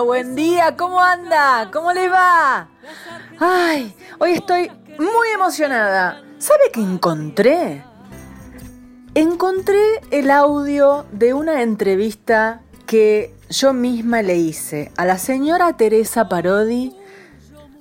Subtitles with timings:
[0.00, 1.70] Buen día, ¿cómo anda?
[1.72, 2.68] ¿Cómo le va?
[3.38, 6.22] Ay, hoy estoy muy emocionada.
[6.38, 7.84] ¿Sabe qué encontré?
[9.14, 9.80] Encontré
[10.10, 16.94] el audio de una entrevista que yo misma le hice a la señora Teresa Parodi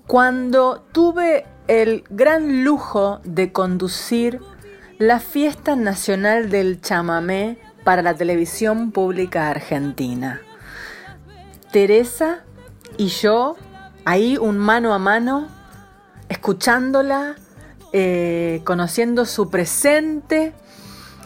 [0.08, 4.40] cuando tuve el gran lujo de conducir
[4.98, 10.42] la fiesta nacional del chamamé para la televisión pública argentina.
[11.72, 12.44] Teresa
[12.98, 13.56] y yo,
[14.06, 15.48] ahí un mano a mano,
[16.30, 17.36] escuchándola,
[17.94, 20.54] eh, conociendo su presente,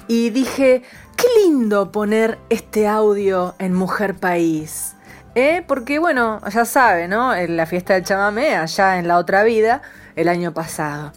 [0.08, 0.84] y dije,
[1.16, 4.96] qué lindo poner este audio en Mujer País.
[5.36, 5.64] ¿eh?
[5.68, 7.34] Porque bueno, ya sabe, ¿no?
[7.34, 9.82] En la fiesta del chamamé, allá en la otra vida,
[10.16, 11.14] el año pasado.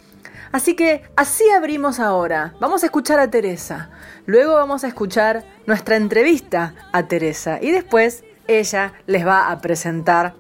[0.53, 2.55] Así que así abrimos ahora.
[2.61, 3.91] Vamos a escuchar a Teresa.
[4.27, 7.59] Luego vamos a escuchar nuestra entrevista a Teresa.
[7.61, 10.35] Y después ella les va a presentar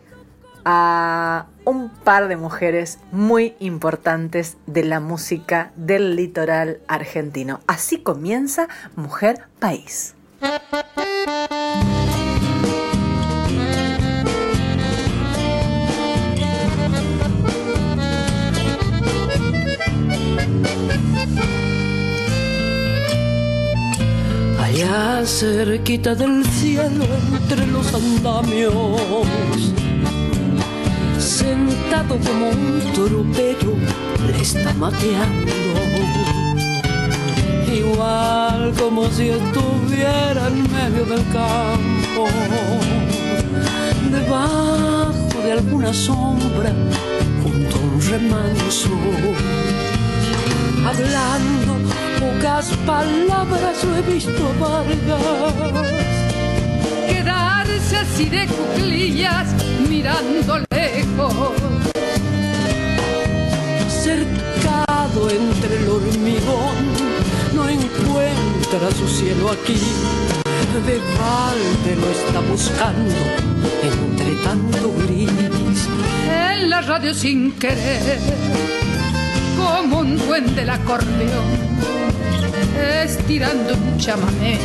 [0.65, 7.61] a un par de mujeres muy importantes de la música del litoral argentino.
[7.67, 10.15] Así comienza Mujer País.
[25.27, 28.75] Cerquita del cielo entre los andamios,
[31.19, 33.75] sentado como un tropero,
[34.27, 35.53] le está mateando.
[37.75, 42.29] Igual como si estuviera en medio del campo,
[44.11, 46.71] debajo de alguna sombra,
[47.43, 48.91] junto a un remanso.
[50.87, 56.05] Hablando pocas palabras lo he visto Vargas
[57.09, 59.49] quedarse así de cuclillas
[59.89, 61.53] mirando lejos.
[63.89, 66.77] Cercado entre el hormigón
[67.55, 69.79] no encuentra su cielo aquí.
[70.87, 73.15] De balde lo está buscando
[73.83, 75.89] entre tanto gris.
[76.29, 78.19] En la radio sin querer
[79.57, 82.04] como un duende del acordeón,
[82.77, 84.59] estirando un chamamé,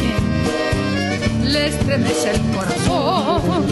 [1.44, 3.66] le estremece el corazón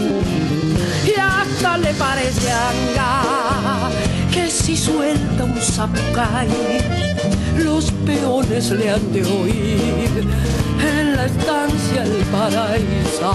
[1.06, 3.90] y hasta le parece anga
[4.32, 6.48] que si suelta un zapucay,
[7.56, 10.26] los peones le han de oír
[10.80, 13.34] en la estancia el paraíso.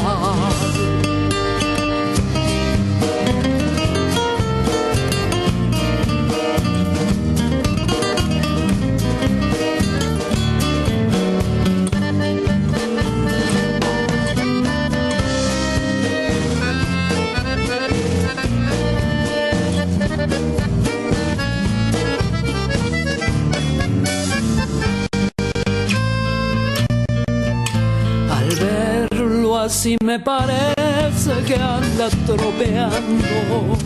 [29.84, 33.78] Así me parece que anda tropeando.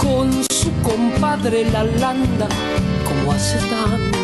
[0.00, 2.48] Con su compadre la landa
[3.06, 4.18] como hace tanto.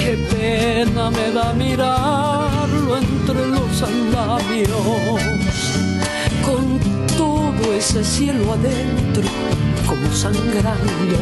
[0.00, 5.20] Qué pena me da mirarlo entre los andamios
[6.42, 6.80] con
[7.16, 9.28] todo ese cielo adentro
[9.86, 11.18] como sangrando.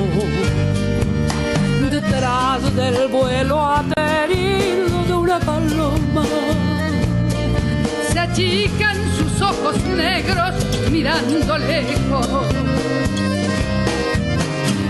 [1.90, 6.24] Detrás del vuelo aterido de una paloma
[8.36, 10.54] achican sus ojos negros
[10.90, 12.26] mirando lejos.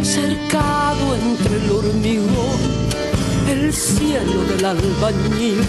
[0.03, 2.59] Cercado entre el hormigón,
[3.49, 5.63] el cielo del albañil,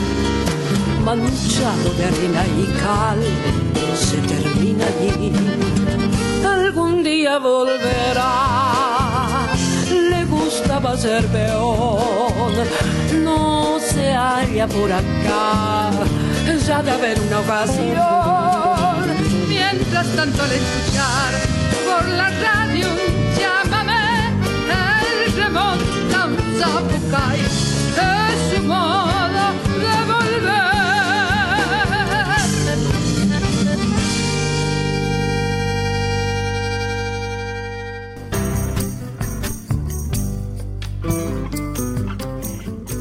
[1.05, 3.21] manchado de arena y cal,
[3.95, 5.31] se termina allí.
[6.43, 8.73] Algún día volverá,
[9.91, 12.53] le gustaba ser peón,
[13.23, 15.91] no se halla por acá
[16.55, 17.97] ya de haber una ocasión.
[19.49, 21.33] Mientras tanto al escuchar
[21.85, 22.87] por la radio
[23.37, 24.29] llámame,
[24.69, 29.36] él remonta un zapucay, es humor.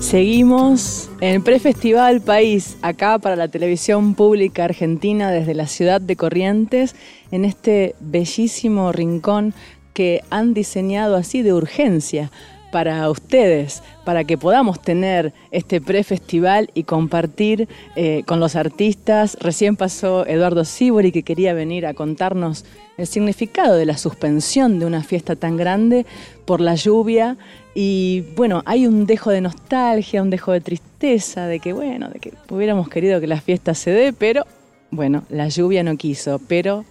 [0.07, 6.95] Seguimos en Prefestival País, acá para la televisión pública argentina desde la ciudad de Corrientes,
[7.33, 9.53] en este bellísimo rincón
[9.95, 12.31] que han diseñado así de urgencia
[12.77, 19.39] para ustedes, para que podamos tener este prefestival y compartir eh, con los artistas.
[19.41, 22.67] Recién pasó Eduardo Sibori que quería venir a contarnos
[22.99, 26.05] el significado de la suspensión de una fiesta tan grande
[26.45, 27.39] por la lluvia.
[27.75, 32.19] Y bueno, hay un dejo de nostalgia, un dejo de tristeza, de que bueno, de
[32.19, 34.45] que hubiéramos querido que la fiesta se dé, pero
[34.91, 36.85] bueno, la lluvia no quiso, pero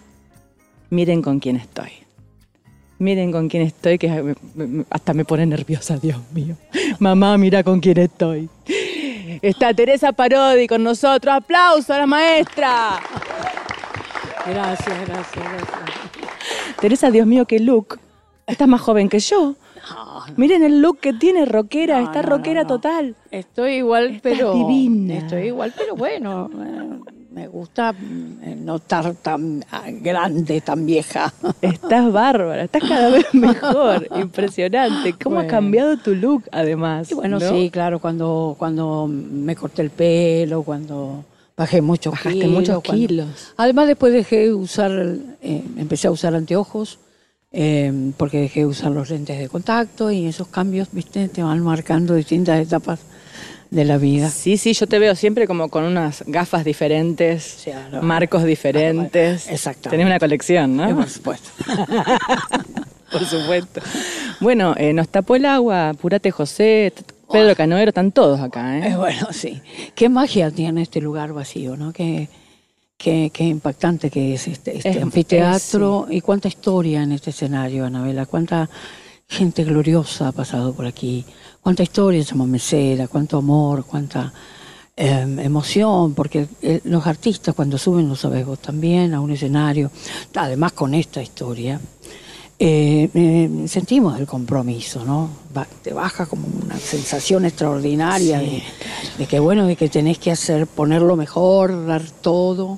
[0.90, 2.05] miren con quién estoy.
[2.98, 4.36] Miren con quién estoy, que
[4.90, 6.56] hasta me pone nerviosa, Dios mío.
[7.00, 8.50] Mamá, mira con quién estoy.
[9.42, 11.36] Está Teresa Parodi con nosotros.
[11.36, 13.00] ¡Aplauso a la maestra!
[14.46, 15.80] Gracias, gracias, gracias.
[16.80, 18.00] Teresa, Dios mío, qué look.
[18.48, 19.56] Estás más joven que yo.
[20.38, 23.16] Miren el look que tiene rockera, está rockera total.
[23.32, 24.54] Estoy igual, pero.
[24.54, 25.16] divina.
[25.16, 26.50] Estoy igual, pero bueno.
[27.36, 27.94] Me gusta
[28.44, 31.34] eh, no estar tan ah, grande, tan vieja.
[31.62, 35.16] Estás bárbara, estás cada vez mejor, impresionante.
[35.22, 37.14] ¿Cómo ha cambiado tu look además?
[37.14, 41.26] bueno, sí, claro, cuando, cuando me corté el pelo, cuando
[41.58, 42.52] bajé muchos Bajaste kilos.
[42.52, 43.54] muchos kilos.
[43.58, 44.94] Además después dejé de usar,
[45.42, 47.00] eh, empecé a usar anteojos,
[47.52, 51.60] eh, porque dejé de usar los lentes de contacto y esos cambios, viste, te van
[51.60, 53.02] marcando distintas etapas
[53.76, 54.30] de la vida.
[54.30, 57.66] Sí, sí, yo te veo siempre como con unas gafas diferentes,
[58.02, 59.50] marcos diferentes.
[59.50, 59.90] Exacto.
[59.90, 60.96] Tenés una colección, ¿no?
[60.96, 61.50] Por supuesto.
[63.12, 63.82] Por supuesto.
[64.40, 66.92] Bueno, eh, nos tapó el agua, Purate José,
[67.32, 68.90] Pedro Canoero, están todos acá, ¿eh?
[68.92, 69.62] Eh, Bueno, sí.
[69.94, 71.94] Qué magia tiene este lugar vacío, ¿no?
[71.94, 72.28] Qué,
[72.98, 77.86] qué, qué impactante que es este, este Es- anfiteatro y cuánta historia en este escenario,
[77.86, 78.26] Anabela.
[78.26, 78.70] Cuánta
[79.28, 81.26] gente gloriosa ha pasado por aquí.
[81.66, 84.32] Cuánta historia en Mesera, cuánto amor, cuánta
[84.96, 86.48] eh, emoción, porque
[86.84, 89.90] los artistas cuando suben, lo sabes vos también, a un escenario,
[90.36, 91.82] además con esta historia,
[92.60, 95.28] eh, eh, sentimos el compromiso, ¿no?
[95.58, 98.62] Va- te baja como una sensación extraordinaria de,
[99.18, 102.78] de que, bueno, de que tenés que hacer, ponerlo mejor, dar todo,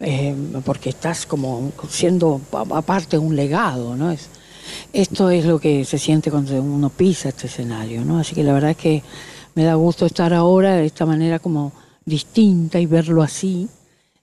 [0.00, 0.34] eh,
[0.64, 4.10] porque estás como siendo aparte un legado, ¿no?
[4.10, 4.30] Es,
[4.92, 8.18] esto es lo que se siente cuando uno pisa este escenario, ¿no?
[8.18, 9.02] Así que la verdad es que
[9.54, 11.72] me da gusto estar ahora de esta manera como
[12.04, 13.68] distinta y verlo así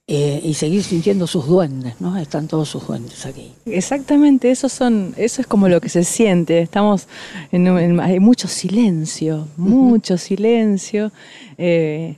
[0.07, 2.17] eh, y seguir sintiendo sus duendes, ¿no?
[2.17, 3.51] Están todos sus duendes aquí.
[3.65, 6.59] Exactamente, eso son, eso es como lo que se siente.
[6.61, 7.07] Estamos
[7.51, 11.11] en, en- hay mucho silencio, mucho silencio.
[11.59, 12.15] Eh,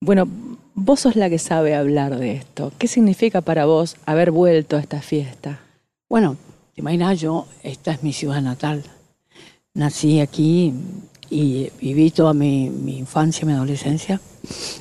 [0.00, 0.28] bueno,
[0.74, 2.70] vos sos la que sabe hablar de esto.
[2.78, 5.58] ¿Qué significa para vos haber vuelto a esta fiesta?
[6.08, 6.36] Bueno,
[6.74, 8.82] te imaginas, yo, esta es mi ciudad natal.
[9.74, 10.72] Nací aquí
[11.30, 14.20] y viví toda mi, mi infancia, mi adolescencia.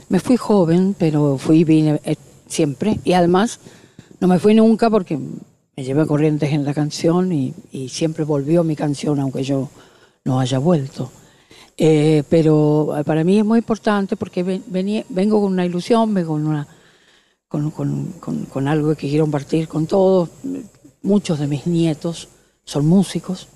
[0.10, 2.16] Me fui joven, pero fui vine eh,
[2.48, 3.00] siempre.
[3.04, 3.60] Y además,
[4.20, 8.64] no me fui nunca porque me llevé Corrientes en la canción y, y siempre volvió
[8.64, 9.70] mi canción, aunque yo
[10.26, 11.12] no haya vuelto.
[11.78, 16.34] Eh, pero para mí es muy importante porque ven- venía- vengo con una ilusión, vengo
[16.34, 16.68] con, una,
[17.48, 20.30] con, con- con- con algo que quiero compartir con todos.
[21.04, 22.30] Muchos de mis nietos
[22.66, 23.50] son músicos,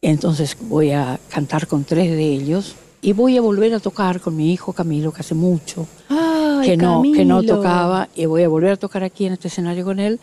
[0.00, 4.36] entonces voy a cantar con tres de ellos y voy a volver a tocar con
[4.36, 5.86] mi hijo Camilo, que hace mucho
[6.64, 9.84] que no, que no tocaba, y voy a volver a tocar aquí en este escenario
[9.84, 10.20] con él.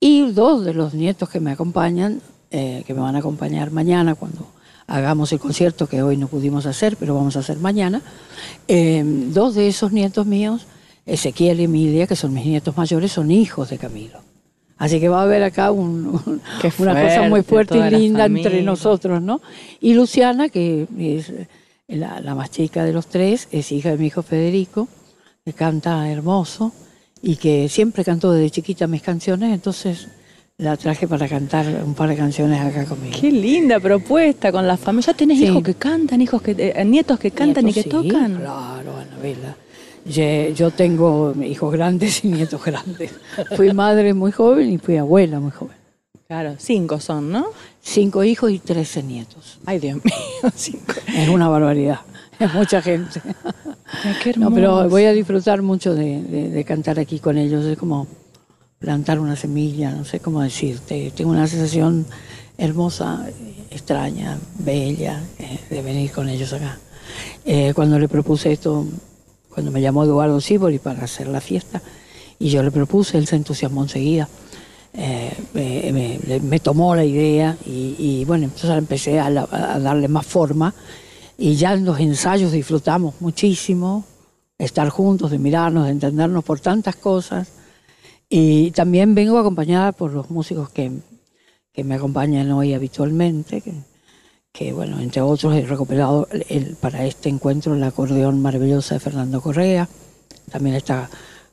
[0.00, 4.14] Y dos de los nietos que me acompañan, eh, que me van a acompañar mañana
[4.14, 4.46] cuando
[4.86, 8.02] hagamos el concierto que hoy no pudimos hacer, pero vamos a hacer mañana.
[8.68, 10.66] eh, dos de esos nietos míos,
[11.06, 14.27] Ezequiel y Emilia, que son mis nietos mayores, son hijos de Camilo.
[14.78, 16.40] Así que va a haber acá un-
[16.78, 19.40] una cosa muy fuerte, y linda entre nosotros, ¿no?
[19.80, 21.32] Y Luciana, que es
[21.88, 24.86] la, la más chica de los tres, es hija de mi hijo Federico,
[25.44, 26.72] que canta hermoso
[27.22, 30.08] y que siempre cantó desde chiquita mis canciones, entonces
[30.58, 33.16] la traje para cantar un par de canciones acá conmigo.
[33.20, 35.06] Qué linda propuesta con la familia.
[35.12, 35.44] ¿Ya tenés Sí.
[35.46, 38.36] hijos que cantan, hijos que, eh, nietos que cantan Nietos, y que sí, tocan?
[38.36, 39.56] Claro, Anabela.
[40.08, 43.12] Yo tengo hijos grandes y nietos grandes.
[43.56, 45.76] Fui madre muy joven y fui abuela muy joven.
[46.26, 47.46] Claro, cinco son, ¿no?
[47.80, 49.58] Cinco hijos y trece nietos.
[49.64, 50.92] Ay, Dios mío, cinco.
[51.16, 52.00] Es una barbaridad.
[52.38, 53.20] Es mucha gente.
[54.04, 57.64] Ay, qué No, pero voy a disfrutar mucho de, de- de cantar aquí con ellos.
[57.64, 58.06] Es como
[58.78, 61.12] plantar una semilla, no sé cómo decirte.
[61.16, 62.06] Tengo una sensación
[62.58, 63.26] hermosa,
[63.70, 66.78] extraña, bella, eh, de venir con ellos acá.
[67.44, 68.86] Eh, cuando le propuse esto,
[69.58, 71.82] cuando me llamó Eduardo Sibori para hacer la fiesta,
[72.38, 74.28] y yo le propuse, él se entusiasmó enseguida.
[74.94, 80.06] Eh, me, me- tomó la idea y, y, bueno, entonces empecé a, la- a darle
[80.06, 80.72] más forma
[81.36, 84.04] y ya en los ensayos disfrutamos muchísimo,
[84.58, 87.48] estar juntos, de mirarnos, de entendernos por tantas cosas.
[88.28, 90.92] Y también vengo acompañada por los músicos que,
[91.72, 93.72] que me acompañan hoy habitualmente, que,
[94.52, 99.40] que, bueno, entre otros he recuperado el, para este encuentro el acordeón maravilloso de Fernando
[99.40, 99.88] Correa,
[100.50, 101.08] también está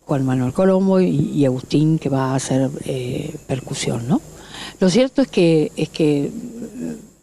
[0.05, 4.21] Juan Manuel Colombo y, Agustín que va a hacer eh, percusión, ¿no?
[4.79, 6.31] Lo cierto es que, es que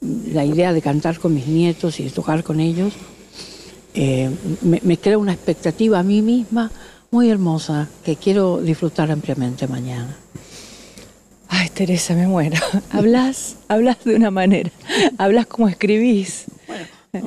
[0.01, 2.93] mm, la idea de cantar con mis nietos y de tocar con ellos
[3.95, 4.31] eh,
[4.63, 6.71] me crea una expectativa a mí misma
[7.11, 10.17] muy hermosa que quiero disfrutar ampliamente mañana.
[11.55, 12.57] Ay, Teresa, me muero.
[12.91, 14.71] Hablas, hablas de una manera.
[15.19, 16.47] Hablas como escribís.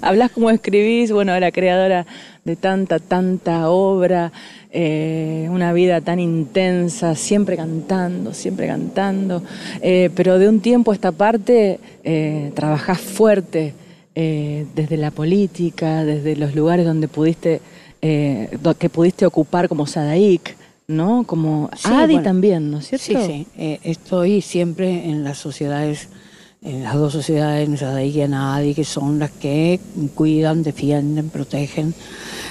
[0.00, 2.06] hablas como escribís, bueno, la creadora
[2.44, 4.30] de tanta, tanta obra,
[4.70, 9.42] eh, una vida tan intensa, siempre cantando, siempre cantando,
[9.82, 13.74] eh, pero de un tiempo a esta parte eh, trabajás fuerte
[14.14, 17.60] eh, desde la política, desde los lugares donde pudiste
[18.00, 21.24] eh, que pudiste ocupar como Sadaik, ¿no?
[21.26, 23.04] Como Adi también, ¿no es cierto?
[23.06, 23.46] Sí, sí.
[23.56, 26.08] Eh, estoy siempre en las sociedades,
[26.64, 29.78] en las dos sociedades, Sadaik y en Adi, que son las que
[30.14, 31.94] cuidan, defienden, protegen,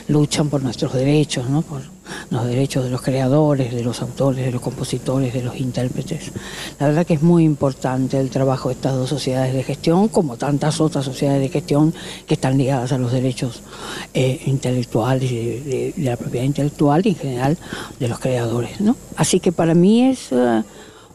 [0.07, 1.63] luchan por nuestros derechos, ¿no?
[1.63, 1.81] Por,
[2.29, 6.31] los derechos de los creadores, de los autores, de los compositores, de los intérpretes.
[6.79, 10.37] La verdad que es muy importante el trabajo de estas dos sociedades de gestión, como
[10.37, 11.93] tantas otras sociedades de gestión
[12.27, 13.61] que están ligadas a los derechos
[14.13, 17.57] eh, intelectuales de, la propiedad intelectual y en general
[17.99, 18.81] de los creadores.
[18.81, 18.95] ¿no?
[19.15, 20.63] Así que para mí es uh,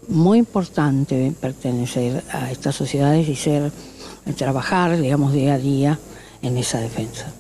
[0.09, 3.71] muy importante pertenecer a estas sociedades y ser,
[4.37, 5.99] trabajar, digamos, día a día
[6.43, 7.33] en esa defensa.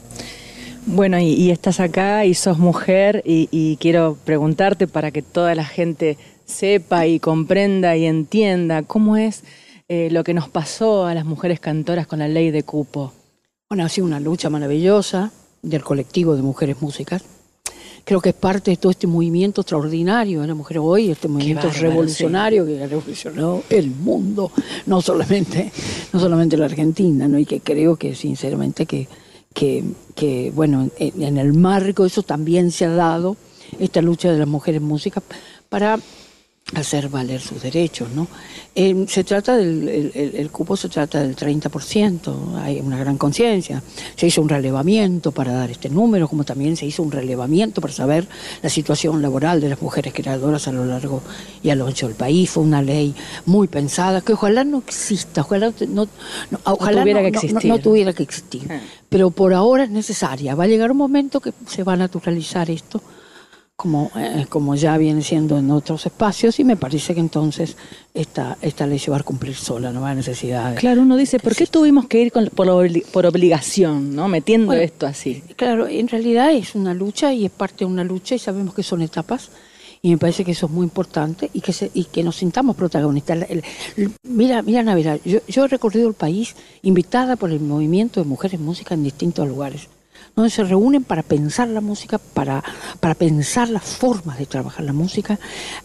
[0.86, 6.16] Bueno, y, estás acá y sos mujer y, quiero preguntarte para que toda la gente
[6.46, 9.44] sepa y comprenda y entienda cómo es
[9.88, 13.12] eh, lo que nos pasó a las mujeres cantoras con la ley de cupo.
[13.68, 15.30] Bueno, ha sido una lucha maravillosa
[15.62, 17.22] del colectivo de mujeres músicas.
[18.08, 21.68] Creo que es parte de todo este movimiento extraordinario de la mujer hoy, este movimiento
[21.70, 24.50] revolucionario que revolucionó el mundo,
[24.86, 25.70] no solamente,
[26.14, 27.38] no solamente la Argentina, ¿no?
[27.38, 29.06] y que creo que sinceramente que
[29.52, 33.36] que, bueno, en, el marco eso también se ha dado
[33.78, 35.22] esta lucha de las mujeres músicas
[35.68, 35.98] para
[36.74, 38.28] hacer valer sus derechos, ¿no?
[38.74, 43.82] Eh, se trata del el, cupo se trata del 30%, hay una gran conciencia.
[44.14, 47.92] Se hizo un relevamiento para dar este número, como también se hizo un relevamiento para
[47.92, 48.28] saber
[48.62, 51.22] la situación laboral de las mujeres creadoras a lo largo
[51.62, 52.50] y a lo ancho del país.
[52.50, 53.14] Fue una ley
[53.46, 56.06] muy pensada que ojalá no exista, ojalá no,
[56.64, 57.64] ojalá tuviera, que existir.
[57.64, 58.70] no tuviera que existir.
[58.70, 58.80] Ah.
[59.08, 60.54] Pero por ahora es necesaria.
[60.54, 63.02] Va a llegar un momento que se va a naturalizar esto
[63.78, 67.76] como, eh, como ya viene siendo en otros espacios, y me parece que entonces
[68.12, 71.16] esta, esta ley se va a cumplir sola, no va a necesidad de, Claro, uno
[71.16, 75.44] dice, ¿por qué tuvimos que ir por, por, obligación, no metiendo esto así?
[75.54, 78.82] Claro, en realidad es una lucha y es parte de una lucha y sabemos que
[78.82, 79.50] son etapas.
[80.02, 82.74] Y me parece que eso es muy importante y que, se, y que nos sintamos
[82.74, 83.46] protagonistas.
[84.24, 88.58] mira, mira, Navidad, yo, yo he recorrido el país invitada por el movimiento de mujeres
[88.58, 89.88] música en distintos lugares
[90.38, 92.62] donde se reúnen para pensar la música, para,
[93.00, 95.36] para pensar las formas de trabajar la música,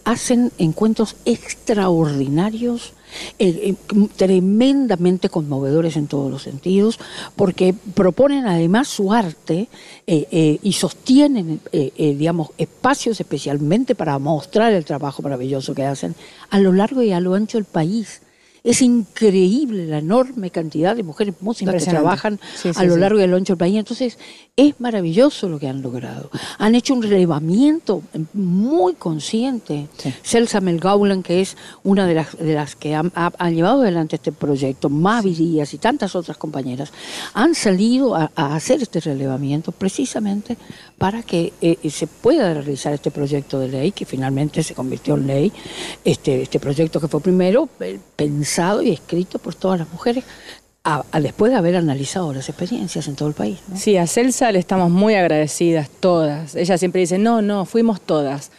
[0.04, 2.92] hacen encuentros extraordinarios,
[3.40, 7.00] eh, eh, tremendamente conmovedores en todos los sentidos,
[7.34, 9.66] porque proponen además su arte
[10.06, 11.60] eh, y sostienen,
[11.96, 16.14] digamos, espacios especialmente para mostrar el trabajo maravilloso que hacen
[16.50, 18.20] a lo largo y a lo ancho del país.
[18.64, 22.40] Es increíble la enorme cantidad de mujeres músicas que trabajan
[22.74, 23.76] a lo largo y a lo ancho del país.
[23.76, 24.18] Entonces,
[24.56, 26.30] es maravilloso lo que han logrado.
[26.56, 28.02] Han hecho un relevamiento
[28.32, 29.88] muy consciente.
[30.22, 33.12] Celsa Melgaulan, que es una de las, de las que han,
[33.52, 36.90] llevado adelante este proyecto, Mavi Díaz y tantas otras compañeras,
[37.34, 40.56] han salido a, hacer este relevamiento precisamente
[40.98, 45.26] para que eh, se pueda realizar este proyecto de ley, que finalmente se convirtió en
[45.26, 45.52] ley,
[46.04, 50.24] este, este proyecto que fue primero eh, pensado y escrito por todas las mujeres
[51.20, 53.58] después de haber analizado las experiencias en todo el país.
[53.74, 56.54] Sí, a Celsa le estamos muy agradecidas todas.
[56.54, 58.50] Ella siempre dice, no, no, fuimos todas.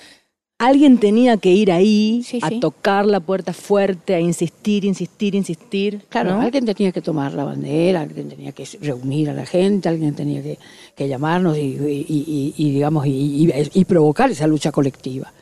[0.58, 6.06] Alguien tenía que ir ahí a tocar la puerta fuerte, a insistir, insistir, insistir.
[6.08, 10.16] Claro, alguien tenía que tomar la bandera, alguien tenía que reunir a la gente, alguien
[10.16, 15.34] tenía que, llamarnos y, digamos, y provocar esa lucha colectiva.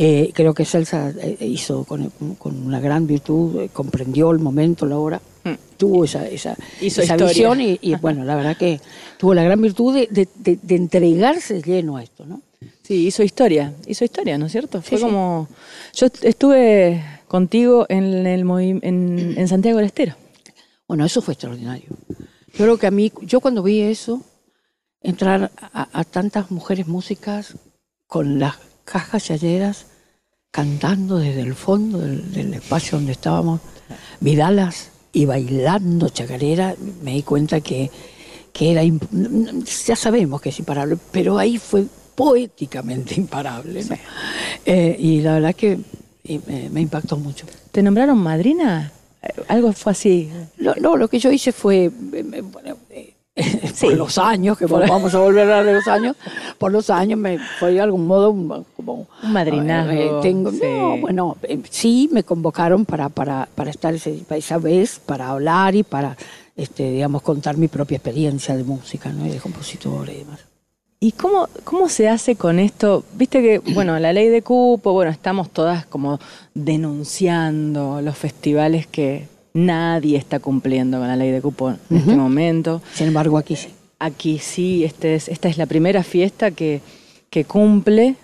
[0.00, 2.12] Eh, creo que Celsa eh, hizo con,
[2.44, 5.76] una gran virtud, eh, comprendió el momento, la hora, mm.
[5.76, 8.80] tuvo esa, esa, visión y, bueno, la verdad que
[9.18, 10.28] tuvo la gran virtud de,
[10.68, 12.42] entregarse lleno a esto, ¿no?
[12.88, 14.80] Sí, hizo historia, hizo historia, ¿no es cierto?
[14.80, 15.46] Fue como...
[15.92, 20.14] Yo estuve contigo en, el en, en Santiago del Estero.
[20.86, 21.90] Bueno, eso fue extraordinario.
[22.54, 24.22] Yo creo que a mí, yo cuando vi eso,
[25.02, 27.56] entrar a, a tantas mujeres músicas
[28.06, 28.54] con las
[28.86, 29.84] cajas chayeras
[30.50, 33.60] cantando desde el fondo del, del espacio donde estábamos,
[34.20, 37.90] Vidalas y bailando chacarera, me di cuenta que,
[38.54, 41.84] que era, imp- ya sabemos que es imparable, pero ahí fue
[42.18, 43.84] poéticamente imparable.
[43.84, 43.96] ¿no?
[44.66, 45.78] Eh, y la verdad que
[46.46, 47.46] me, me impactó mucho.
[47.70, 48.90] ¿Te nombraron madrina?
[49.22, 50.28] Eh, Algo fue así.
[50.58, 52.76] No, no, lo que yo hice fue, eh, bueno,
[53.80, 56.16] por los años, que vamos a volver a hablar de los años,
[56.58, 59.06] por los años me fue de algún modo un- como...
[59.22, 59.32] Un
[59.70, 60.58] eh, tengo, sí.
[60.60, 65.76] No, bueno, eh, sí me convocaron para, para, para estar ese- esa vez, para hablar
[65.76, 66.16] y para,
[66.56, 69.24] este, digamos, contar mi propia experiencia de música, ¿no?
[69.24, 70.40] Y de compositor y demás.
[71.00, 73.04] ¿Y cómo, cómo se hace con esto?
[73.14, 76.18] Viste que, bueno, la ley de cupo, bueno, estamos todas como
[76.54, 82.82] denunciando los festivales que nadie está cumpliendo con la ley de cupo en este momento.
[82.94, 83.68] Sin embargo, aquí sí.
[84.00, 86.80] Aquí sí, este es, esta es la primera fiesta que,
[87.30, 88.14] que cumple,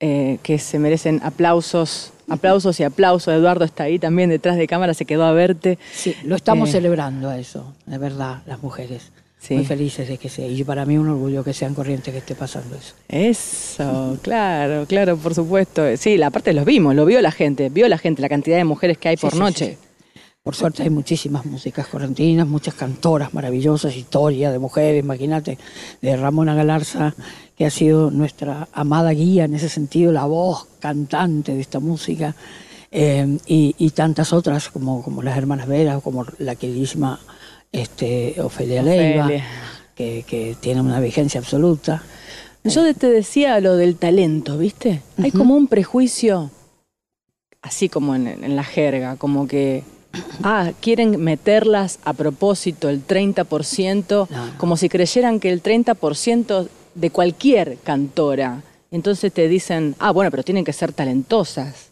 [0.00, 3.34] eh, que se merecen aplausos, aplausos y aplausos.
[3.34, 5.76] Eduardo está ahí también detrás de cámara, se quedó a verte.
[5.92, 6.72] Sí, lo estamos Eh.
[6.72, 9.10] celebrando a eso, de verdad, las mujeres.
[9.40, 9.54] Sí.
[9.54, 10.46] Muy felices de que sea.
[10.48, 12.94] Y para mí un orgullo que sean corrientes que esté pasando eso.
[13.08, 15.96] Eso, claro, claro, por supuesto.
[15.96, 18.64] Sí, la parte los vimos, lo vio la gente, vio la gente la cantidad de
[18.64, 19.78] mujeres que hay Sí, por sí, noche.
[20.42, 25.58] Por suerte hay muchísimas músicas correntinas, muchas cantoras maravillosas, historia de mujeres, imagínate,
[26.00, 27.14] de Ramona Galarza,
[27.54, 32.34] que ha sido nuestra amada guía en ese sentido, la voz cantante de esta música,
[32.90, 37.20] eh, y, y tantas otras como, como las hermanas Vera, como la queridísima
[37.72, 39.28] este, Ofelia, Leiva,
[39.94, 42.02] que, que tiene una vigencia absoluta.
[42.64, 45.02] Yo te decía lo del talento, ¿viste?
[45.22, 46.50] Hay como un prejuicio,
[47.62, 49.84] así como en, en la jerga, como que,
[50.42, 54.58] ah, quieren meterlas a propósito el 30%, No, no.
[54.58, 58.62] como si creyeran que el 30% de cualquier cantora.
[58.90, 61.90] Entonces te dicen, ah, bueno, pero tienen que ser talentosas.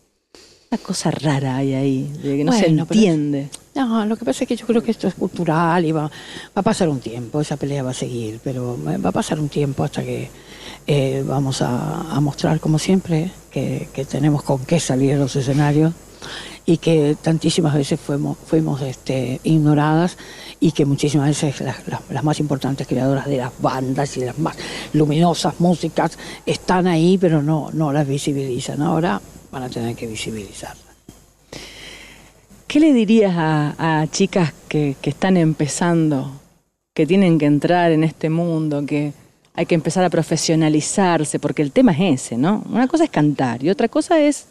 [0.71, 3.49] Una cosa rara hay ahí, de que no se pero entiende.
[3.77, 6.11] No, lo que pasa es que yo creo que esto es cultural y va, va
[6.55, 9.85] a pasar un tiempo, esa pelea va a seguir, pero va a pasar un tiempo
[9.85, 10.31] hasta que
[10.87, 15.93] eh, vamos a, mostrar, como siempre, que, tenemos con qué salir a los escenarios
[16.65, 20.17] y que tantísimas veces fuimos, este, ignoradas
[20.59, 24.57] y que muchísimas veces las, más importantes creadoras de las bandas y las más
[24.95, 28.81] luminosas músicas están ahí, pero no, no las visibilizan.
[28.81, 29.21] Ahora
[29.53, 30.86] van a tener que visibilizarlas.
[32.67, 36.33] ¿Qué le dirías a, a chicas que, que están empezando,
[36.95, 39.13] que tienen que entrar en este mundo, que
[39.55, 41.39] hay que empezar a profesionalizarse?
[41.39, 42.65] Porque el tema es ese, ¿no?
[42.69, 44.49] Una cosa es cantar y otra cosa es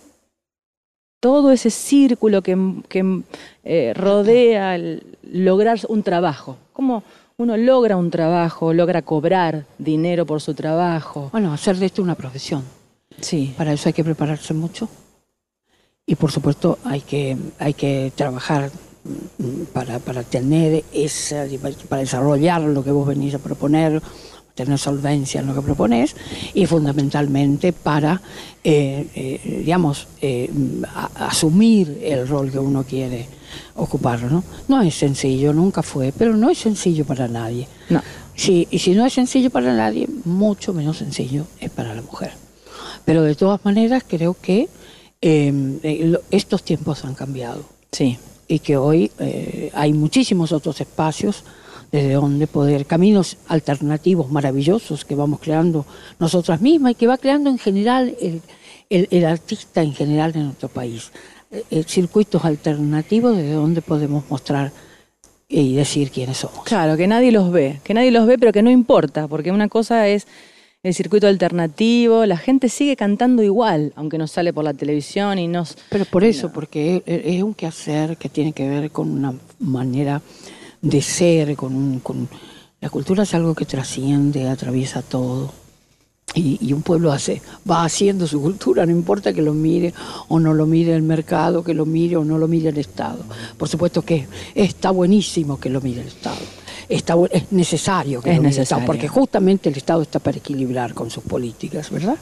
[1.19, 2.55] todo ese círculo que,
[2.87, 3.21] que,
[3.63, 6.57] eh, rodea el lograr un trabajo.
[6.71, 7.03] ¿Cómo
[7.37, 11.29] uno logra un trabajo, logra cobrar dinero por su trabajo?
[11.31, 12.63] Bueno, hacer de esto una profesión.
[13.19, 13.53] Sí.
[13.57, 14.87] Para eso hay que prepararse mucho.
[16.07, 18.69] Y por supuesto hay que, hay que trabajar
[19.39, 21.45] mm, para, para tener esa,
[21.89, 24.03] para desarrollar lo que vos venís a proponer,
[24.53, 26.15] tener solvencia en lo que propones
[26.53, 28.21] y fundamentalmente para,
[28.63, 30.47] eh, eh, digamos, eh,
[30.93, 33.25] a- asumir el rol que uno quiere
[33.75, 34.21] ocupar.
[34.31, 34.43] ¿no?
[34.67, 37.67] no es sencillo, nunca fue, pero no es sencillo para nadie.
[37.89, 38.03] No.
[38.37, 42.33] Y si no es sencillo para nadie, mucho menos sencillo es para la mujer.
[43.05, 44.67] Pero de todas maneras creo que
[45.27, 48.17] eh, eh, estos tiempos han cambiado Sí.
[48.47, 51.43] y que hoy eh, hay muchísimos otros espacios
[51.91, 55.85] desde donde poder, caminos alternativos maravillosos que vamos creando
[56.19, 58.41] nosotras mismas y que va creando en general el,
[58.89, 61.11] el- el artista en general de nuestro país.
[61.71, 64.71] Eh, circuitos alternativos desde donde podemos mostrar
[65.47, 66.63] y decir quiénes somos.
[66.65, 69.69] Claro, que nadie los ve, que nadie los ve, pero que no importa, porque una
[69.69, 70.27] cosa es
[70.85, 75.47] el circuito alternativo, la gente sigue cantando igual, aunque no sale por la televisión y
[75.47, 75.77] nos...
[75.89, 80.21] Pero por eso, porque es es un quehacer que tiene que ver con una manera
[80.81, 81.99] de ser, con un...
[82.01, 82.29] Con,
[82.81, 85.51] la cultura es algo que trasciende, atraviesa todo.
[86.35, 89.91] Y, y un pueblo hace, va haciendo su cultura, no importa que lo mire
[90.27, 93.23] o no lo mire el mercado, que lo mire o no lo mire el Estado.
[93.57, 96.37] Por supuesto que está buenísimo que lo mire el Estado.
[96.89, 98.85] Está, es necesario que Es el Estado, necesario.
[98.85, 102.17] porque justamente el Estado está para equilibrar con sus políticas, ¿verdad?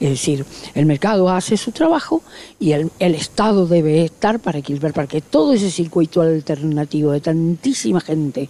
[0.00, 2.22] Es decir, el mercado hace su trabajo
[2.58, 7.20] y el, el Estado debe estar para equilibrar, para que todo ese circuito alternativo de
[7.20, 8.48] tantísima gente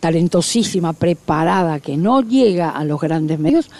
[0.00, 3.70] talentosísima, preparada, que no llega a los grandes medios,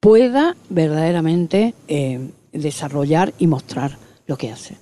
[0.00, 4.76] pueda verdaderamente eh, desarrollar y mostrar lo que hace.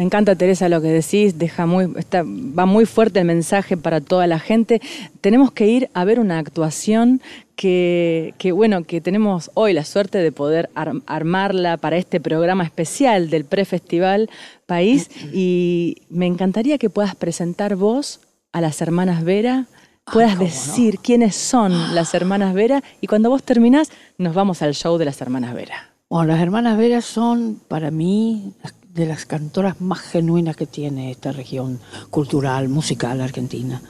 [0.00, 4.00] Me encanta, Teresa, lo que decís, deja muy, está, va muy fuerte el mensaje para
[4.00, 4.80] toda la gente.
[5.20, 7.20] Tenemos que ir a ver una actuación
[7.54, 10.70] que, bueno, que tenemos hoy la suerte de poder
[11.04, 14.30] armarla para este programa especial del Prefestival
[14.64, 18.20] País y me encantaría que puedas presentar vos
[18.52, 19.66] a las hermanas Vera,
[20.10, 24.96] puedas decir quiénes son las hermanas Vera y cuando vos terminás nos vamos al show
[24.96, 25.90] de las hermanas Vera.
[26.08, 28.54] Bueno, las hermanas Vera son para mí
[29.00, 33.80] de las cantoras más genuinas que tiene esta región cultural, musical argentina.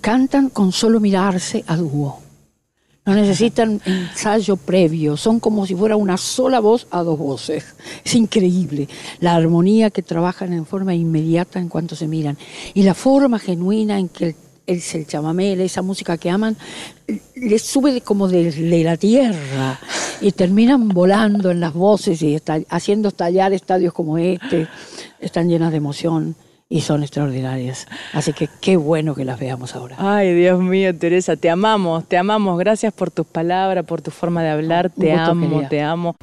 [0.00, 2.20] Cantan con solo mirarse a dúo.
[3.06, 7.64] No necesitan ensayo previo, son como si fuera una sola voz a dos voces.
[8.04, 8.88] Es increíble
[9.20, 12.36] la armonía que trabajan en forma inmediata en cuanto se miran
[12.72, 16.56] y la forma genuina en que el es el chamamé, esa música que aman,
[17.34, 19.78] les sube como de, la tierra
[20.20, 24.68] y terminan volando en las voces y haciendo estallar estadios como este.
[25.20, 26.36] Están llenas de emoción
[26.68, 27.86] y son extraordinarias.
[28.12, 29.96] Así que qué bueno que las veamos ahora.
[29.98, 32.58] Ay, Dios mío, Teresa, te amamos, te amamos.
[32.58, 34.90] Gracias por tus palabras, por tu forma de hablar.
[34.90, 36.16] te amo, te amo.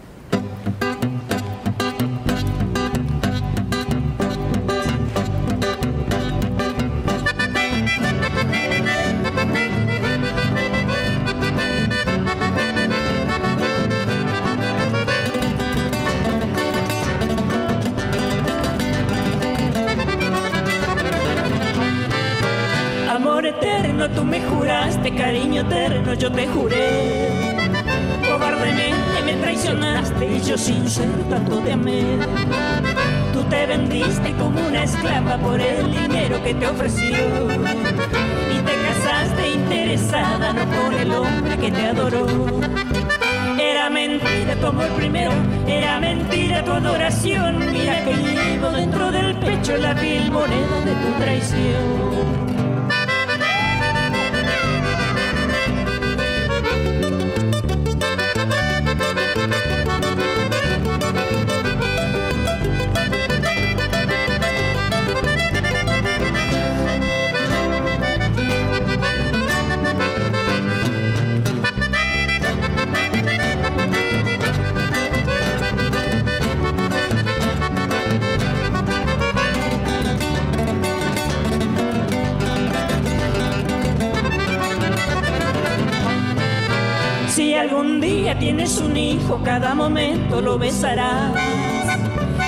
[88.54, 91.32] Tienes un hijo, cada momento lo besarás.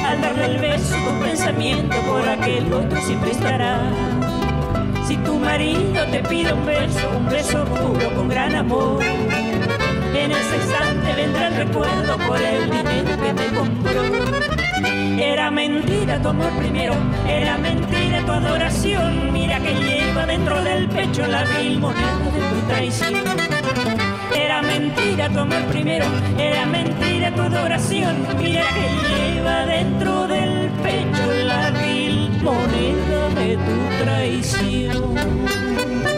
[0.06, 3.80] Al darle el beso, tu pensamiento por aquel otro siempre estará.
[5.08, 10.56] Si tu marido te pide un beso, un beso puro con gran amor, en ese
[10.58, 14.04] instante vendrá el recuerdo por el dinero que te compró.
[15.18, 16.96] Era mentira tu amor primero,
[17.30, 19.32] era mentira tu adoración.
[19.32, 23.93] Mira que lleva dentro del pecho la vil moneda de tu traición.
[24.36, 26.06] Era mentira tu amor primero,
[26.38, 28.28] era mentira tu adoración.
[28.38, 36.13] Mira que lleva dentro del pecho la vil moneda de tu traición.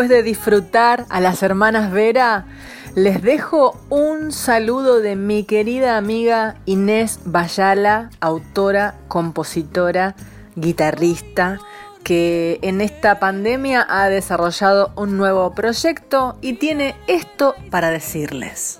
[0.00, 2.46] Después de disfrutar a las hermanas Vera,
[2.94, 10.14] les dejo un saludo de mi querida amiga Inés Bayala, autora, compositora,
[10.56, 11.58] guitarrista,
[12.02, 18.78] que en esta pandemia ha desarrollado un nuevo proyecto y tiene esto para decirles.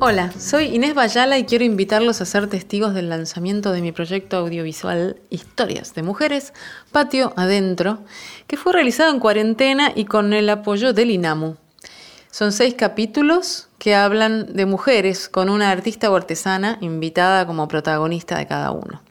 [0.00, 4.36] Hola, soy Inés Bayala y quiero invitarlos a ser testigos del lanzamiento de mi proyecto
[4.36, 6.52] audiovisual Historias de Mujeres,
[6.92, 7.98] Patio Adentro,
[8.46, 11.56] que fue realizado en cuarentena y con el apoyo del INAMU.
[12.30, 18.38] Son seis capítulos que hablan de mujeres con una artista o artesana invitada como protagonista
[18.38, 19.02] de cada uno.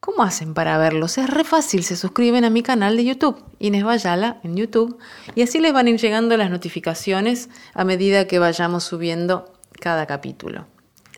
[0.00, 1.16] ¿Cómo hacen para verlos?
[1.16, 4.98] Es re fácil, se suscriben a mi canal de YouTube, Inés Bayala en YouTube,
[5.36, 10.06] y así les van a ir llegando las notificaciones a medida que vayamos subiendo cada
[10.06, 10.66] capítulo.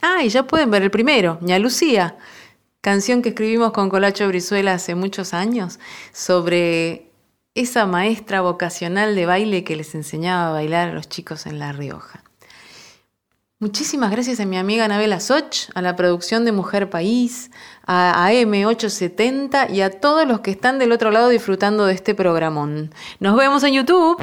[0.02, 2.16] Ah, y ya pueden ver el primero, Ña Lucía,
[2.80, 5.80] canción que escribimos con Colacho Brizuela hace muchos años
[6.12, 7.10] sobre
[7.54, 11.72] esa maestra vocacional de baile que les enseñaba a bailar a los chicos en La
[11.72, 12.22] Rioja.
[13.60, 17.50] Muchísimas gracias a mi amiga Anabela Soch, a la producción de Mujer País,
[17.84, 22.94] a AM870 y a todos los que están del otro lado disfrutando de este programón.
[23.18, 24.22] Nos vemos en YouTube.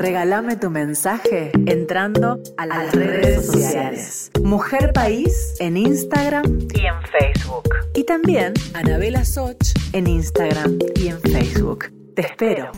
[0.00, 4.30] regálame tu mensaje entrando a las redes sociales.
[4.42, 7.68] Mujer País en Instagram y en Facebook.
[7.92, 9.58] Y también Anabela Soch
[9.92, 11.92] en Instagram y en Facebook.
[12.16, 12.70] Te espero.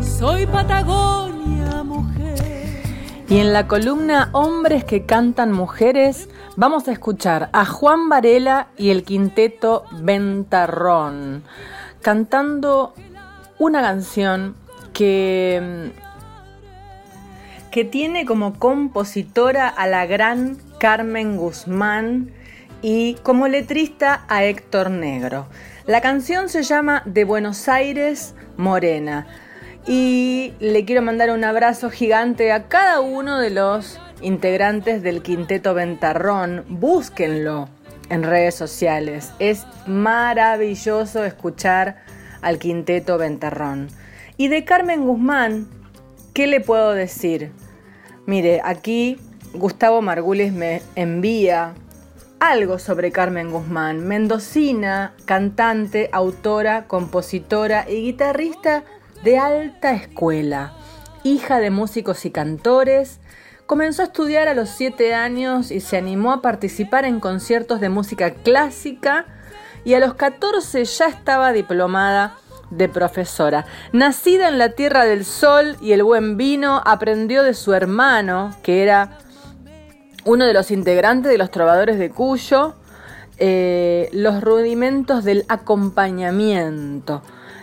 [0.00, 2.82] Soy Patagonia, mujer.
[3.28, 8.90] Y en la columna Hombres que cantan mujeres vamos a escuchar a Juan Varela y
[8.90, 11.44] el quinteto Ventarrón
[12.08, 12.94] cantando
[13.58, 14.56] una canción
[14.94, 15.92] que,
[17.70, 22.30] que tiene como compositora a la gran Carmen Guzmán
[22.80, 25.48] y como letrista a Héctor Negro.
[25.84, 29.26] La canción se llama De Buenos Aires, Morena.
[29.86, 35.74] Y le quiero mandar un abrazo gigante a cada uno de los integrantes del Quinteto
[35.74, 36.64] Ventarrón.
[36.70, 37.68] Búsquenlo
[38.08, 39.32] en redes sociales.
[39.38, 41.96] Es maravilloso escuchar
[42.42, 43.88] al Quinteto Ventarrón.
[44.36, 45.68] Y de Carmen Guzmán,
[46.32, 47.52] ¿qué le puedo decir?
[48.26, 49.18] Mire, aquí
[49.54, 51.74] Gustavo Margulis me envía
[52.40, 58.84] algo sobre Carmen Guzmán, mendocina, cantante, autora, compositora y guitarrista
[59.24, 60.74] de alta escuela,
[61.24, 63.18] hija de músicos y cantores,
[63.68, 67.90] comenzó a estudiar a los 7 años y se animó a participar en conciertos de
[67.90, 69.26] música clásica
[69.84, 72.38] y a los 14 ya estaba diplomada
[72.70, 73.66] de profesora.
[73.92, 78.82] Nacida en la tierra del sol y el buen vino, aprendió de su hermano, que
[78.82, 79.18] era
[80.24, 82.74] uno de los integrantes de los trovadores de Cuyo,
[83.36, 87.20] eh, los rudimentos del acompañamiento.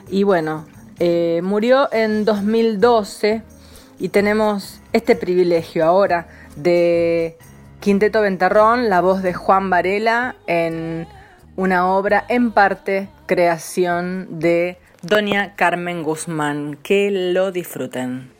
[0.07, 0.67] Y bueno,
[0.99, 3.54] eh, murió en 2012
[3.99, 7.37] y tenemos este privilegio ahora de
[7.79, 11.07] Quinteto Ventarrón, la voz de Juan Varela en
[11.55, 16.77] una obra en parte creación de Doña Carmen Guzmán.
[16.81, 18.34] Que lo disfruten.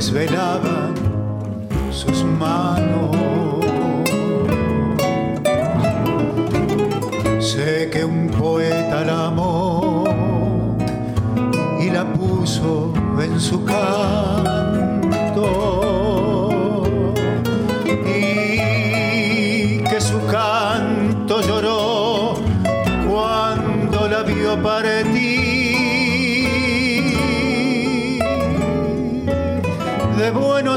[0.00, 0.94] Desvelaban
[1.90, 3.14] sus manos.
[7.38, 10.04] Sé que un poeta la amó
[11.78, 14.49] y la puso en su canto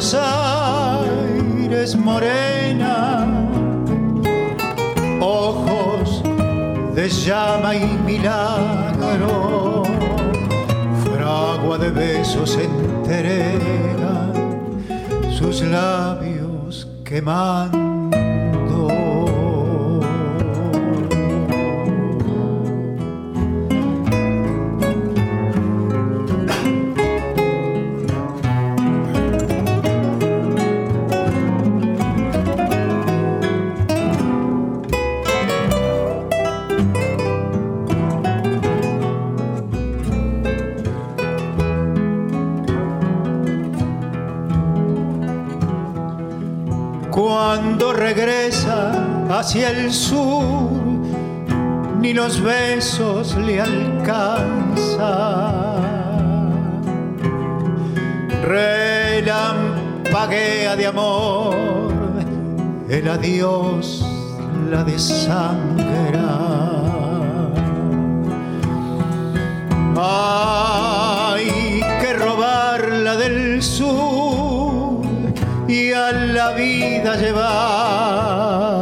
[0.03, 3.25] Buenos Aires morena
[5.21, 6.21] ojos
[6.93, 9.83] de llama y milagro
[11.05, 14.33] fragua de besos entrega
[15.31, 17.82] sus labios quemando.
[49.43, 50.71] hacia el sur,
[51.99, 55.03] ni los besos le alcanzan.
[58.41, 59.57] Relampaguea
[60.77, 61.55] de amor,
[62.87, 64.07] el adiós
[64.71, 66.39] la desangra.
[69.97, 75.01] Hay que robarla del sur
[75.67, 78.72] y a la vida llevar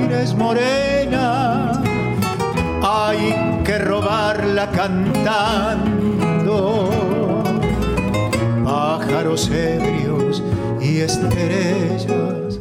[0.03, 1.73] Aires morena.
[2.83, 6.09] Hay que robarla cantando
[8.65, 10.43] pájaros ebrios
[10.81, 12.59] y estrellas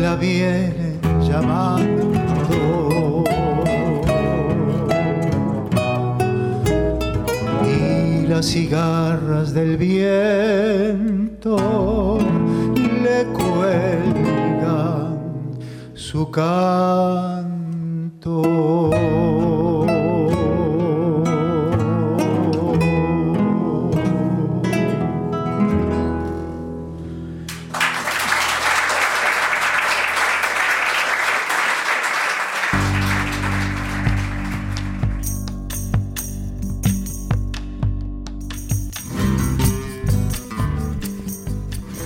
[0.00, 2.12] la vienen llamando.
[7.64, 11.56] Y las cigarras del viento
[16.16, 18.06] su canto.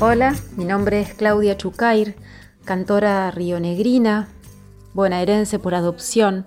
[0.01, 2.17] Hola, mi nombre es Claudia Chucair,
[2.71, 4.29] cantora rionegrina,
[4.95, 6.47] bonaerense por adopción,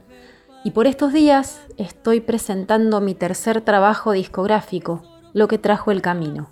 [0.64, 5.04] y por estos días estoy presentando mi tercer trabajo discográfico,
[5.34, 6.50] Lo que trajo el camino.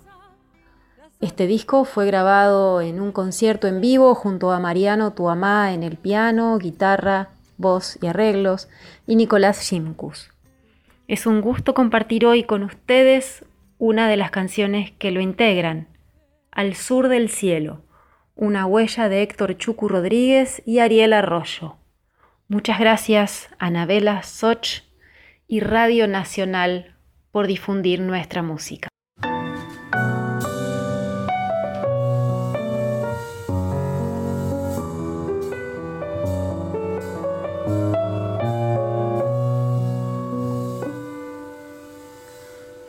[1.22, 5.96] Este disco fue grabado en un concierto en vivo junto a Mariano Tuamá en el
[5.96, 8.68] piano, guitarra, voz y arreglos,
[9.06, 10.32] y Nicolás Shimkus.
[11.08, 13.42] Es un gusto compartir hoy con ustedes
[13.78, 15.88] una de las canciones que lo integran,
[16.50, 17.80] Al sur del cielo,
[18.34, 21.76] una huella de Héctor Chucu Rodríguez y Ariel Arroyo.
[22.48, 24.82] Muchas gracias, Anabela Soch
[25.46, 26.96] y Radio Nacional,
[27.30, 28.88] por difundir nuestra música.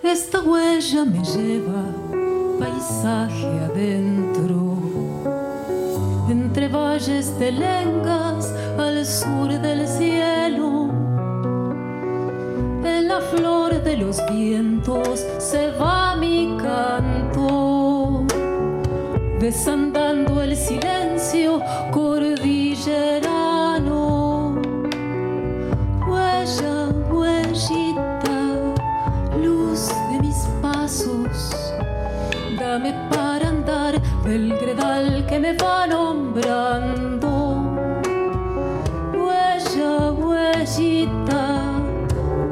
[0.03, 2.13] Esta huella me lleva
[2.59, 4.72] paisaje adentro,
[6.63, 10.89] entre valles de lengas al sur del cielo.
[12.85, 18.23] En la flor de los vientos se va mi canto,
[19.39, 21.61] desandando el silencio
[21.91, 24.61] cordillerano.
[26.07, 28.39] Huella, huellita,
[29.41, 31.53] luz de mis pasos,
[32.57, 37.29] dame para andar del gredal que me va nombrando.
[39.13, 41.81] Huella, huellita,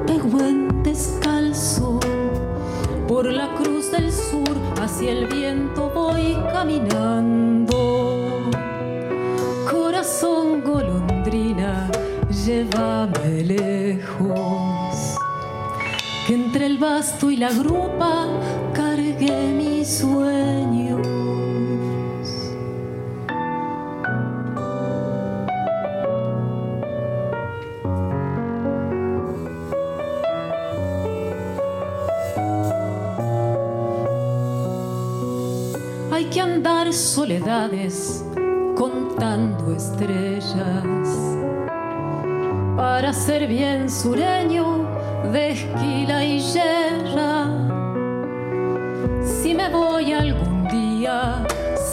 [0.06, 2.00] pegüen descalzo,
[3.08, 8.30] por la cruz del sur hacia el viento voy caminando.
[9.72, 11.90] Corazón golondrina,
[12.46, 15.18] llévame lejos
[16.28, 18.28] que entre el basto y la grupa
[18.74, 21.41] cargué mis sueños.
[36.92, 38.24] Soledades
[38.76, 41.08] contando estrellas
[42.78, 44.88] para ser bien sureño
[45.32, 47.48] de esquila y yerra.
[49.24, 51.44] Si me voy algún día,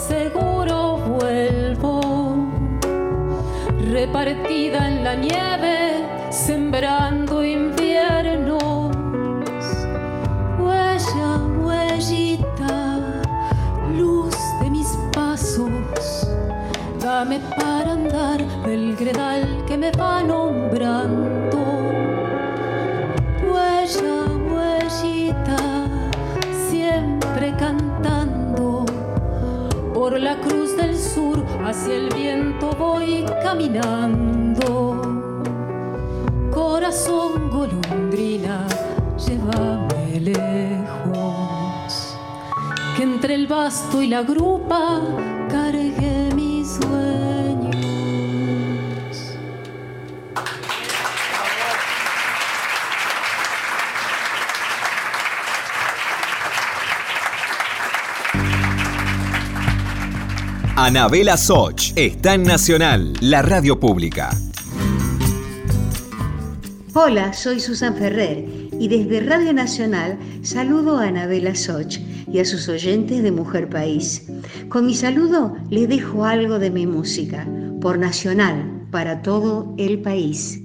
[0.07, 2.35] seguro vuelvo,
[3.91, 7.18] repartida en la nieve, sembrando
[17.19, 21.59] dame para andar del gredal que me va nombrando
[23.51, 25.57] huella, huellita,
[26.69, 28.85] siempre cantando.
[29.93, 35.01] Por la cruz del sur hacia el viento voy caminando.
[36.53, 38.65] Corazón golondrina,
[39.17, 41.91] llévame lejos.
[42.95, 45.01] Que entre el basto y la grupa
[60.81, 64.29] Anabela Soch está en Nacional, la radio pública.
[66.93, 68.45] Hola, soy Susan Ferrer
[68.79, 71.97] y desde Radio Nacional saludo a Anabela Soch
[72.31, 74.25] y a sus oyentes de Mujer País.
[74.69, 77.45] Con mi saludo les dejo algo de mi música,
[77.81, 80.61] por Nacional, para todo el país.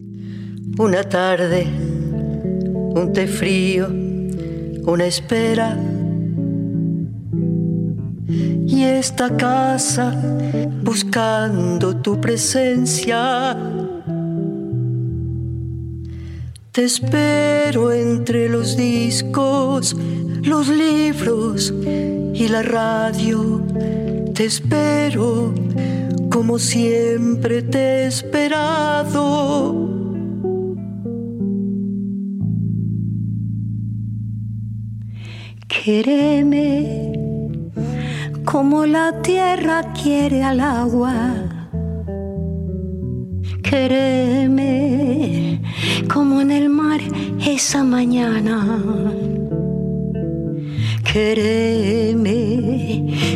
[0.78, 5.76] Una tarde, un té frío, una espera.
[8.84, 10.14] Esta casa
[10.82, 13.56] buscando tu presencia
[16.74, 19.96] te espero entre los discos,
[20.42, 21.72] los libros
[22.34, 23.62] y la radio.
[24.34, 25.54] Te espero
[26.28, 29.84] como siempre te he esperado.
[38.44, 41.14] Como la tierra quiere al agua.
[43.62, 45.60] Quéreme
[46.12, 47.00] como en el mar
[47.44, 48.82] esa mañana.
[51.12, 52.40] Créeme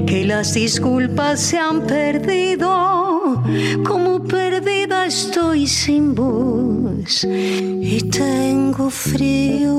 [0.07, 3.43] que las disculpas se han perdido,
[3.85, 9.79] como perdida estoy sin voz y tengo frío.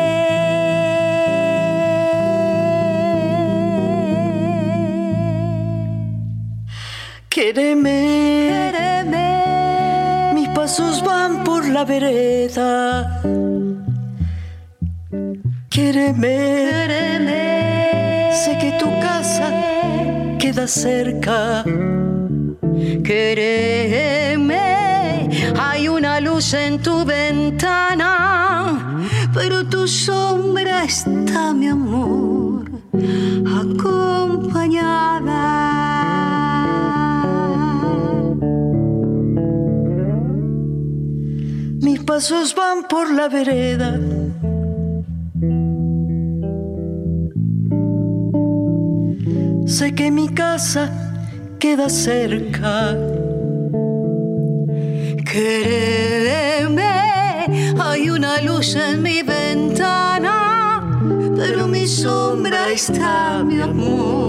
[7.33, 8.73] Quéreme,
[10.33, 13.21] mis pasos van por la vereda.
[15.69, 16.67] Quéreme,
[18.33, 19.49] sé que tu casa
[20.39, 21.63] queda cerca.
[23.01, 24.59] Quéreme,
[25.57, 32.31] hay una luz en tu ventana, pero tu sombra está, mi amor.
[42.21, 43.99] Pasos van por la vereda.
[49.65, 50.83] Sé que mi casa
[51.57, 52.95] queda cerca.
[55.31, 56.93] Quéreme,
[57.79, 60.37] hay una luz en mi ventana,
[61.35, 64.21] pero mi sombra está, mi amor.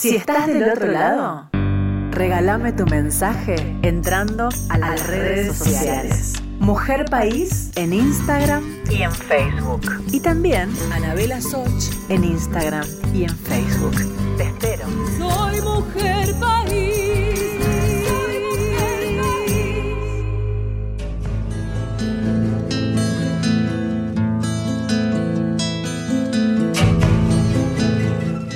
[0.00, 1.50] Si estás del otro lado,
[2.10, 6.42] regálame tu mensaje entrando a las redes sociales.
[6.58, 9.82] Mujer País en Instagram y en Facebook.
[10.10, 11.68] Y también Anabela Soch
[12.08, 13.94] en Instagram y en Facebook.
[14.38, 14.86] Te espero.
[15.18, 16.59] Soy mujer país.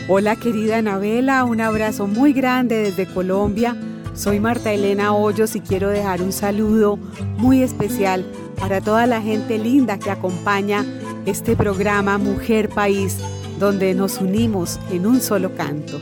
[0.07, 3.75] Hola querida Anabela, un abrazo muy grande desde Colombia.
[4.13, 6.99] Soy Marta Elena Hoyos y quiero dejar un saludo
[7.39, 8.27] muy especial
[8.61, 10.85] para toda la gente linda que acompaña
[11.25, 13.17] este programa Mujer País,
[13.59, 15.99] donde nos unimos en un solo canto.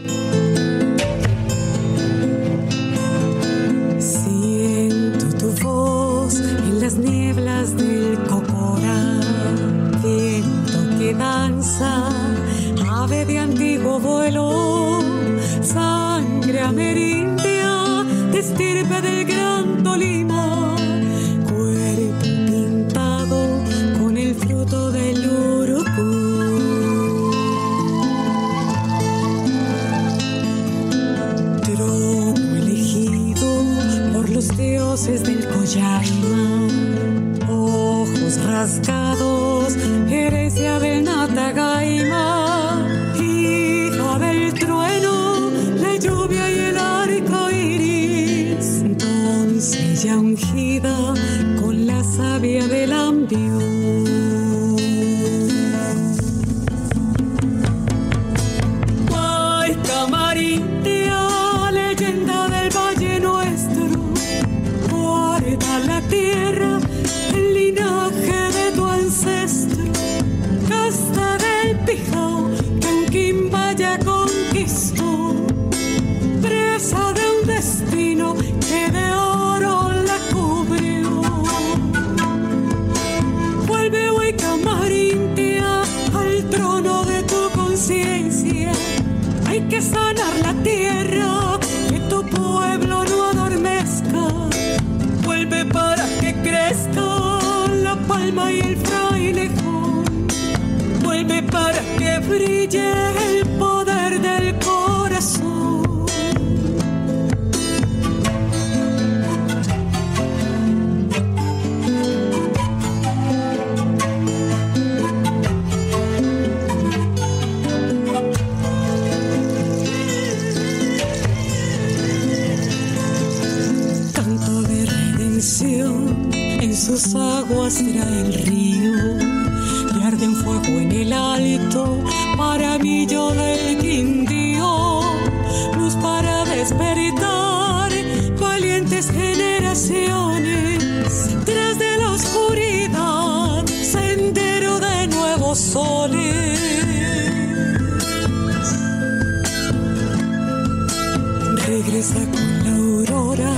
[151.72, 153.54] Regresa con la aurora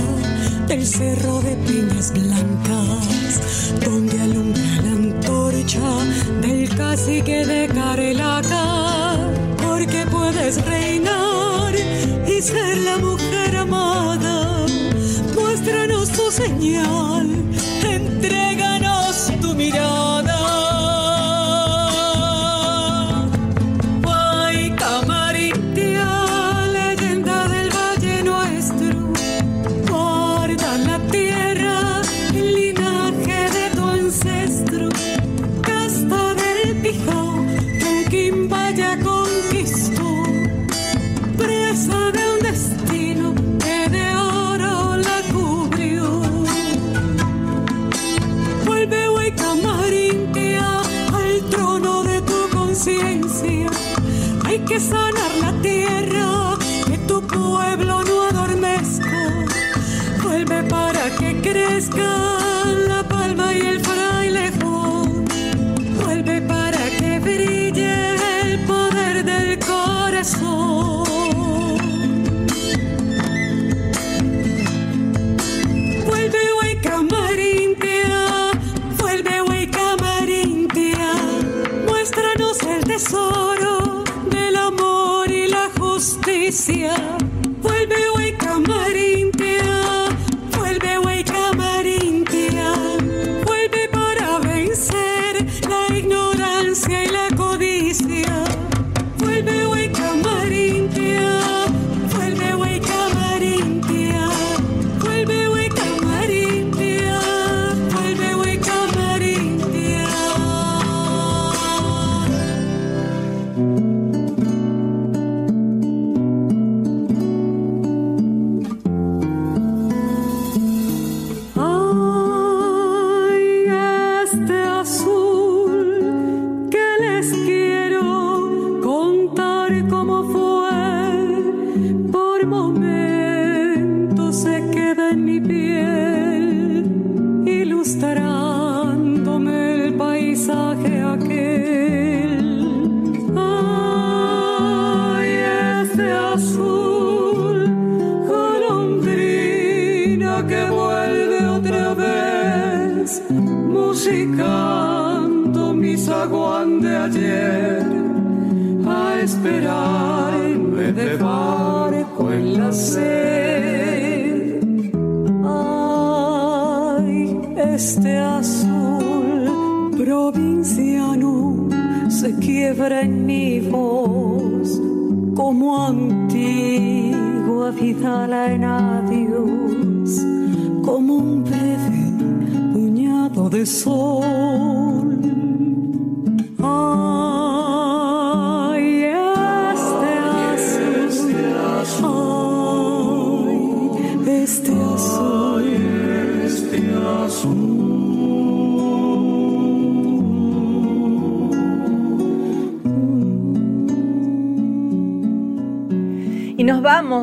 [0.69, 5.89] del cerro de piñas blancas, donde alumbra la antorcha
[6.41, 9.17] del cacique de Carelaca,
[9.61, 11.73] porque puedes reinar
[12.25, 14.65] y ser la mujer amada.
[15.35, 17.27] Muéstranos tu señal,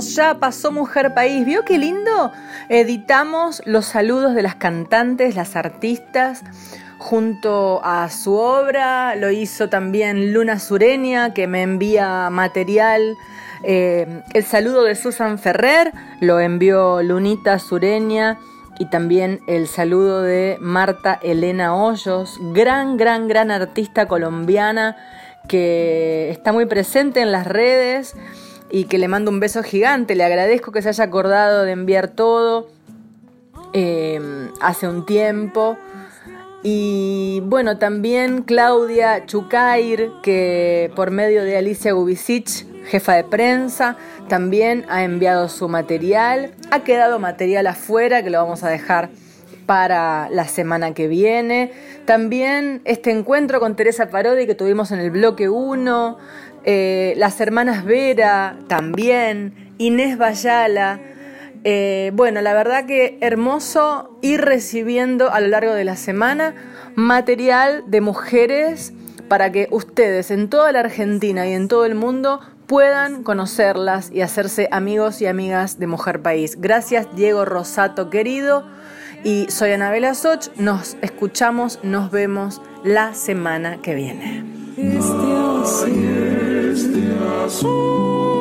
[0.03, 1.46] ya pasó Mujer País.
[1.46, 2.32] ¿Vio qué lindo?
[2.68, 6.42] Editamos los saludos de las cantantes, las artistas,
[6.98, 9.14] junto a su obra.
[9.16, 13.16] Lo hizo también Luna Sureña, que me envía material.
[13.64, 18.38] Eh, el saludo de Susan Ferrer lo envió Lunita Sureña.
[18.78, 24.96] Y también el saludo de Marta Elena Hoyos, gran, gran, gran artista colombiana
[25.48, 28.16] que está muy presente en las redes
[28.73, 30.16] y que le mando un beso gigante.
[30.16, 32.68] Le agradezco que se haya acordado de enviar todo
[33.75, 34.20] eh,
[34.61, 35.77] hace un tiempo.
[36.62, 43.97] Y bueno, también Claudia Chucair, que por medio de Alicia Gubisic, jefa de prensa,
[44.29, 46.53] también ha enviado su material.
[46.70, 49.11] Ha quedado material afuera que lo vamos a dejar
[49.66, 51.73] para la semana que viene.
[52.05, 56.18] También este encuentro con Teresa Parodi que tuvimos en el bloque 1.
[56.65, 59.75] Eh, las hermanas Vera también.
[59.79, 61.01] Inés Bayala.
[61.65, 66.55] Eh, bueno, la verdad que hermoso ir recibiendo a lo largo de la semana
[66.97, 68.93] material de mujeres
[69.29, 74.23] para que ustedes en toda la Argentina y en todo el mundo puedan conocerlas y
[74.23, 76.61] hacerse amigos y amigas de Mujer País.
[76.61, 78.65] Gracias Diego Rosato querido
[79.25, 80.49] y soy Anabela Soch.
[80.57, 84.45] Nos escuchamos, nos vemos la semana que viene.
[84.77, 85.03] Este
[87.45, 88.32] azul.